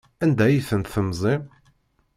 [0.23, 1.43] Anda ay tent-temzim?